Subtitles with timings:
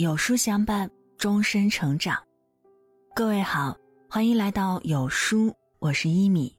[0.00, 2.16] 有书相伴，终身成长。
[3.14, 3.76] 各位好，
[4.08, 6.56] 欢迎来到有书，我是一米。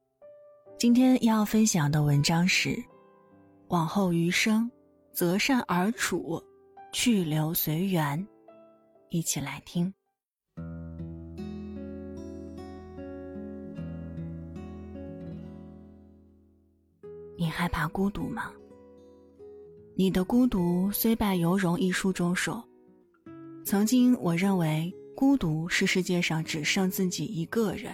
[0.77, 2.77] 今天要分享的文章是：
[3.69, 4.69] 往后余生，
[5.11, 6.39] 择善而处，
[6.93, 8.27] 去留随缘。
[9.09, 9.91] 一起来听。
[17.35, 18.51] 你害怕孤独吗？
[19.95, 22.63] 你的孤独虽败犹荣一书中说。
[23.63, 27.93] 曾经，我认为孤独是世界上只剩自己一个人。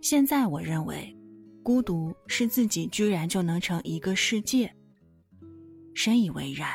[0.00, 1.14] 现在，我认为，
[1.62, 4.72] 孤独是自己居然就能成一个世界。
[5.94, 6.70] 深以为然。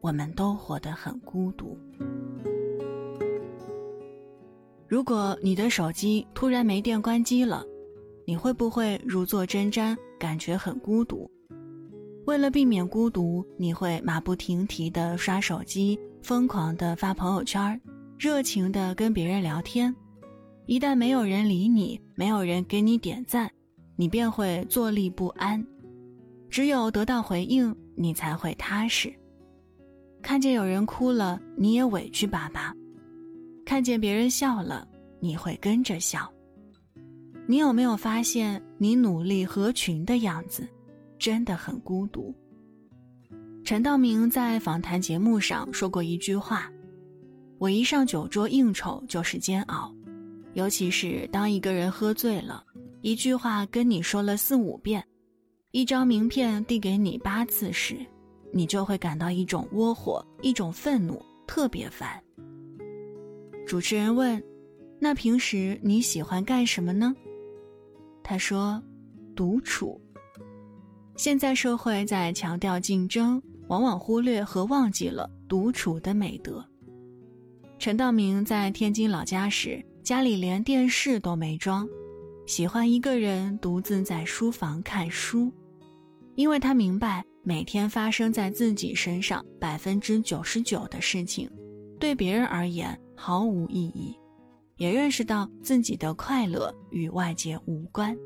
[0.00, 1.76] 我们都活得很孤独。
[4.88, 7.64] 如果你的手机突然没电关机了，
[8.24, 11.30] 你会不会如坐针毡，感觉很孤独？
[12.24, 15.98] 为了避免孤独，你会马不停蹄地刷手机。
[16.26, 17.80] 疯狂的发朋友圈，
[18.18, 19.94] 热情的跟别人聊天，
[20.66, 23.48] 一旦没有人理你，没有人给你点赞，
[23.94, 25.64] 你便会坐立不安。
[26.50, 29.14] 只有得到回应，你才会踏实。
[30.20, 32.74] 看见有人哭了，你也委屈巴巴；
[33.64, 34.84] 看见别人笑了，
[35.20, 36.28] 你会跟着笑。
[37.46, 40.68] 你有没有发现，你努力合群的样子，
[41.20, 42.34] 真的很孤独？
[43.66, 46.70] 陈道明在访谈节目上说过一句话
[47.58, 49.92] ：“我一上酒桌应酬就是煎熬，
[50.54, 52.64] 尤其是当一个人喝醉了，
[53.00, 55.04] 一句话跟你说了四五遍，
[55.72, 57.96] 一张名片递给你八次时，
[58.52, 62.22] 你就会感到一种窝火，一种愤怒，特别烦。”
[63.66, 64.40] 主持人问
[65.00, 67.12] ：“那平时你喜欢干什么呢？”
[68.22, 68.80] 他说
[69.34, 70.00] ：“独处。”
[71.18, 73.42] 现在社会在强调竞争。
[73.68, 76.64] 往往忽略和忘记了独处的美德。
[77.78, 81.86] 陈道明在天津老家时，家里连电视都没装，
[82.46, 85.52] 喜欢一个人独自在书房看书，
[86.36, 91.50] 因为他明白每天发生在自己身上百分之九十九的事情，
[92.00, 94.16] 对别人而言毫无意义，
[94.76, 98.16] 也认识到自己的快乐与外界无关。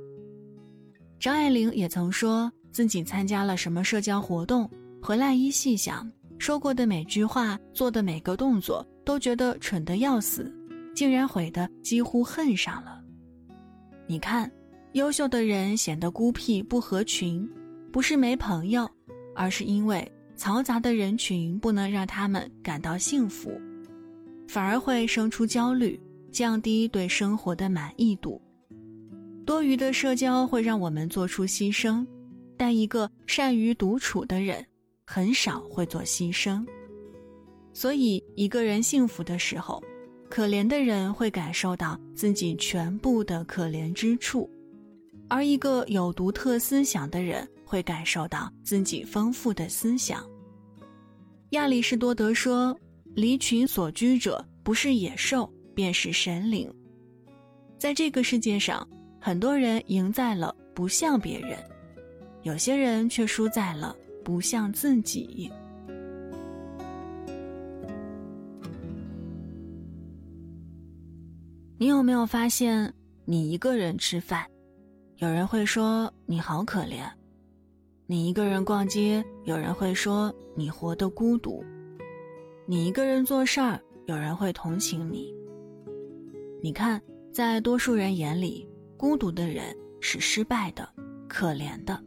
[1.18, 4.70] 张爱玲也曾说自己参加了什么社交活动。
[5.02, 10.54] 回来一细想，说过的每句话，做的每个动作，都觉得蠢得要死，
[10.94, 13.02] 竟然悔得几乎恨上了。
[14.06, 14.50] 你看，
[14.92, 17.48] 优秀的人显得孤僻不合群，
[17.90, 18.88] 不是没朋友，
[19.34, 20.06] 而是因为
[20.36, 23.58] 嘈杂的人群不能让他们感到幸福，
[24.46, 25.98] 反而会生出焦虑，
[26.30, 28.40] 降低对生活的满意度。
[29.46, 32.06] 多余的社交会让我们做出牺牲，
[32.56, 34.64] 但一个善于独处的人。
[35.12, 36.64] 很少会做牺牲，
[37.72, 39.82] 所以一个人幸福的时候，
[40.28, 44.48] 可怜的人会感受到自己全部的可怜之处，
[45.28, 50.24] 而一个有独特思想的人会感受到自己丰富的思想。
[51.50, 52.78] 亚里士多德说
[53.16, 56.72] ：“离群所居者，不是野兽，便是神灵。”
[57.76, 58.88] 在这个世界上，
[59.20, 61.58] 很多人赢在了不像别人，
[62.44, 63.96] 有些人却输在了。
[64.24, 65.50] 不像自己。
[71.78, 72.92] 你有没有发现，
[73.24, 74.46] 你一个人吃饭，
[75.16, 77.10] 有人会说你好可怜；
[78.06, 81.64] 你一个人逛街，有人会说你活得孤独；
[82.66, 85.34] 你一个人做事儿，有人会同情你。
[86.62, 87.00] 你看，
[87.32, 90.86] 在多数人眼里，孤独的人是失败的、
[91.26, 91.98] 可怜的。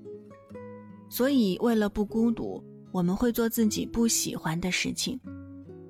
[1.13, 2.59] 所以，为了不孤独，
[2.91, 5.19] 我们会做自己不喜欢的事情。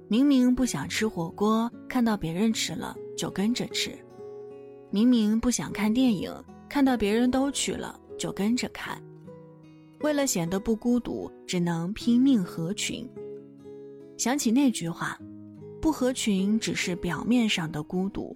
[0.09, 3.91] 明明不想吃火锅，看到别人吃了就跟着吃；
[4.91, 6.29] 明明不想看电影，
[6.67, 9.01] 看到别人都去了就跟着看。
[10.01, 13.09] 为了显得不孤独，只能拼命合群。
[14.17, 15.17] 想起那句话
[15.79, 18.35] ：“不合群只是表面上的孤独，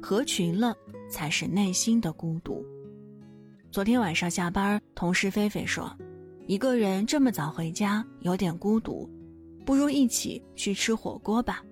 [0.00, 0.74] 合群了
[1.10, 2.64] 才是内心的孤独。”
[3.76, 5.94] 昨天晚上下班，同事菲菲说。
[6.46, 9.06] 一个人这么早回家有点孤独，
[9.66, 11.62] 不如一起去吃火锅吧。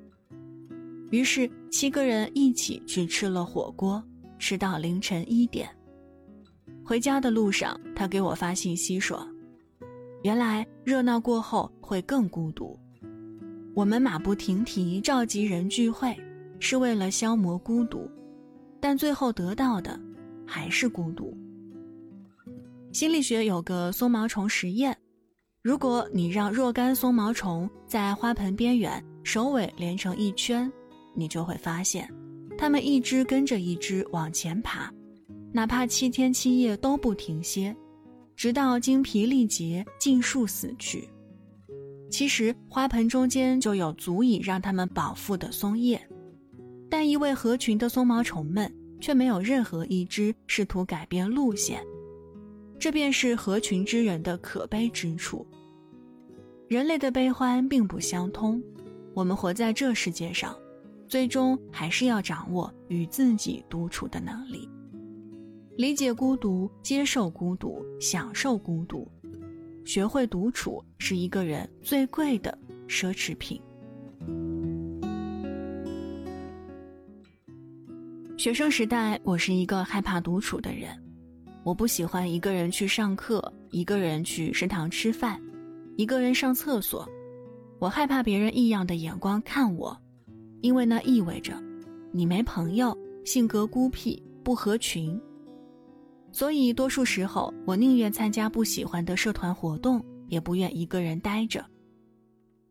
[1.11, 4.05] 于是七个人一起去吃了火锅，
[4.39, 5.67] 吃到凌晨一点。
[6.85, 9.27] 回家的路上，他给我发信息说
[10.25, 12.79] ：“原来热闹过后会更孤独。
[13.75, 16.15] 我们马不停蹄召集人聚会，
[16.61, 18.07] 是为了消磨孤独，
[18.79, 19.99] 但最后得到的
[20.47, 21.35] 还是孤独。”
[22.95, 24.97] 心理学有个松毛虫实验，
[25.63, 30.73] 如果你让若干松毛虫在花盆边缘首尾连成一圈，
[31.13, 32.09] 你就会发现，
[32.57, 34.95] 它们一只跟着一只往前爬，
[35.53, 37.75] 哪怕七天七夜都不停歇，
[38.37, 41.09] 直到精疲力竭、尽数死去。
[42.13, 46.01] 其实花盆中间就有足以让它们饱腹的松叶，
[46.89, 51.85] 但一位合群的松毛虫们却没有任何一只试图改变路线，
[52.85, 55.47] 这便是合群之人的可悲之处。
[56.69, 58.63] 人类的悲欢并不相通，
[59.15, 60.55] 我们活在这世界上，
[61.09, 64.69] 最终还是要掌握与自己独处的能力，
[65.79, 69.11] 理解孤独，接受孤独，享受孤独。
[69.87, 73.59] 学会独处是一个人最贵的奢侈品。
[78.37, 80.95] 学生时代，我是一个害怕独处的人，
[81.65, 85.41] 我不喜欢一个人去上课，一个人去食堂吃饭，
[85.97, 87.09] 一个人上厕所。
[87.79, 89.97] 我害怕别人异样的眼光看我，
[90.61, 91.55] 因为那意味着
[92.13, 95.19] 你没朋友，性格孤僻，不合群。
[96.31, 101.65] 所以，多数时候，我宁愿参加不喜欢的社团活动，也不愿一个人待着。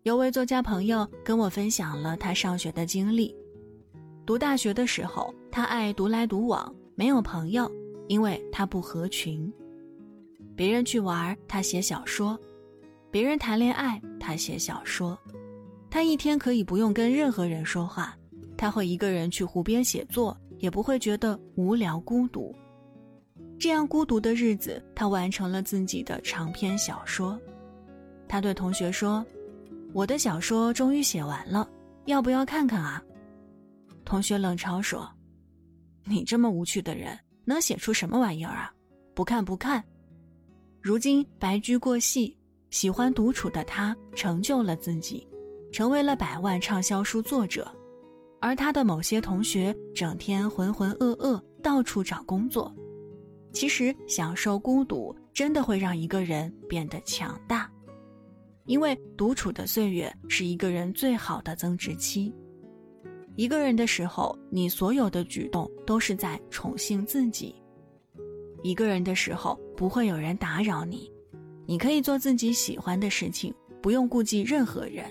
[0.03, 3.35] 有位作家朋友跟我分享了他上学的经历：
[4.23, 7.71] 读大学的时候，他爱独来独往，没有朋友，
[8.07, 9.51] 因为他不合群。
[10.55, 12.38] 别人去玩，他写小说；
[13.09, 15.17] 别人谈恋爱，他写小说。
[15.89, 18.15] 他一天可以不用跟任何人说话，
[18.57, 22.53] 他会一个人去湖边写作，也不会觉得无聊孤独。
[23.59, 27.39] 这样孤独的日子，他完成了自己的长篇小说。
[28.27, 29.25] 他对同学说
[29.94, 31.69] ：“我的小说终于写完了，
[32.05, 33.01] 要不要看看啊？”
[34.03, 35.09] 同学冷嘲说
[36.05, 38.73] ：“你这么无趣的人，能写出什么玩意儿啊？
[39.13, 39.83] 不看不看。”
[40.81, 42.37] 如今白驹过隙，
[42.69, 45.27] 喜欢独处的他成就了自己，
[45.71, 47.73] 成为了百万畅销书作者，
[48.41, 52.73] 而他的某些同学整天浑浑噩噩，到处找工作。
[53.53, 57.71] 其实，享受孤独真的会让一个人变得强大，
[58.65, 62.33] 因为独处的岁月是一个人最好的增值期。
[63.35, 67.56] 一个人的时候，你所有的举动都是在宠幸自己；
[68.62, 71.12] 一个人的时候，不会有人打扰你，
[71.65, 75.06] 你可以做自己喜欢的事情，不用顾忌任何人。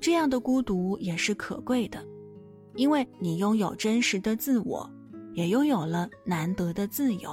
[0.00, 2.04] 这样的孤独也是可贵的，
[2.74, 4.88] 因为你拥有真实的自我。
[5.34, 7.30] 也拥有了难得的自由。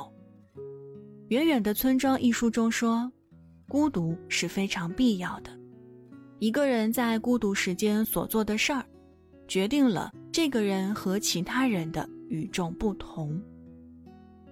[1.27, 3.12] 《远远的村庄》一书中说，
[3.68, 5.51] 孤独是非常必要的。
[6.39, 8.85] 一个人在孤独时间所做的事儿，
[9.49, 13.37] 决定了这个人和其他人的与众不同。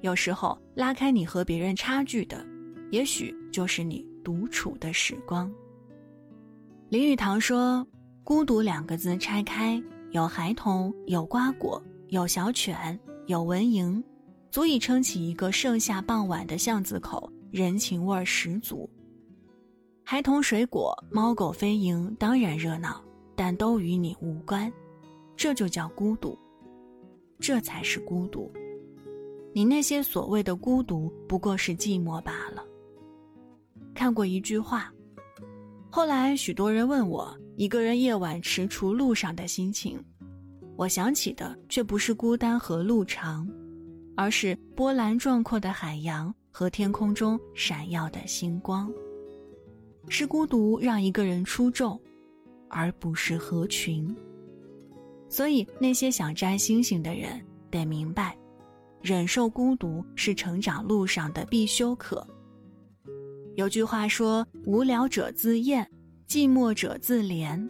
[0.01, 2.45] 有时候，拉开你和别人差距的，
[2.91, 5.49] 也许就是你独处的时光。
[6.89, 7.87] 林语堂说
[8.25, 14.01] ：“孤独两个字拆开，有孩童，有瓜果，有小犬。”有蚊蝇，
[14.49, 18.89] 足以撑起一个盛夏傍晚的巷子口，人情味儿十足。
[20.01, 23.03] 孩童、水果、猫狗飞蝇当然热闹，
[23.35, 24.71] 但都与你无关，
[25.37, 26.37] 这就叫孤独，
[27.39, 28.51] 这才是孤独。
[29.53, 32.65] 你那些所谓的孤独，不过是寂寞罢了。
[33.93, 34.91] 看过一句话，
[35.89, 40.03] 后来许多人问我，一个人夜晚踟蹰路上的心情。
[40.75, 43.47] 我想起的却不是孤单和路长，
[44.15, 48.91] 而是波澜壮阔的海洋和天空中闪耀的星光。
[50.09, 51.99] 是孤独让一个人出众，
[52.69, 54.15] 而不是合群。
[55.29, 58.37] 所以那些想摘星星的人得明白，
[59.01, 62.25] 忍受孤独是成长路上的必修课。
[63.55, 65.89] 有句话说：“无聊者自厌，
[66.27, 67.67] 寂寞者自怜，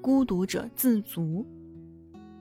[0.00, 1.46] 孤独者自足。”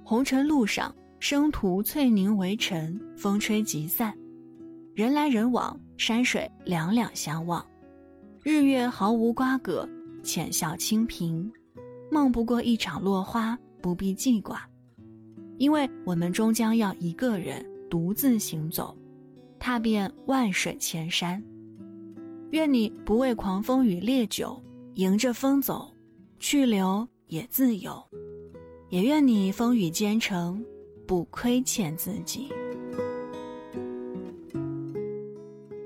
[0.04, 4.12] 红尘路上，生徒翠凝为尘，风吹即散；
[4.96, 7.66] 人来人往，山水两两相望。
[8.42, 9.88] 日月毫无瓜葛，
[10.24, 11.52] 浅笑清平。
[12.10, 14.68] 梦不过一场落花，不必记挂。
[15.58, 18.96] 因为我们终将要一个人独自行走，
[19.58, 21.44] 踏遍万水千山。
[22.52, 24.62] 愿你不畏狂风与烈酒，
[24.96, 25.92] 迎着风走，
[26.40, 28.02] 去留也自由。
[28.90, 30.64] 也愿你风雨兼程，
[31.06, 32.48] 不亏欠自己。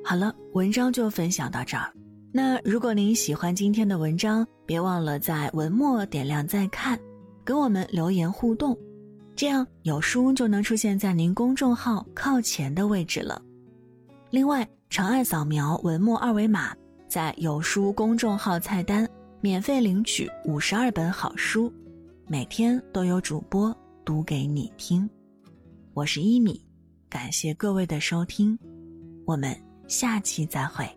[0.04, 1.92] 好了，文章就分享到这儿。
[2.32, 7.00] 那如果您喜欢今天的文章，别忘了在文末点亮再看，
[7.52, 8.78] 给我们留言互动，
[9.36, 13.42] 这样有书就能出现在您公众号靠前的位置了。
[14.30, 16.74] 另外，长按扫描文末二维码，
[17.10, 19.06] 在有书公众号菜单
[19.42, 21.70] 免费领取五十二本好书。
[22.26, 25.10] 每天都有主播读给你听。
[25.94, 26.64] 我是一米，
[27.10, 28.58] 感谢各位的收听，
[29.26, 29.54] 我们
[29.90, 30.90] 下期再会。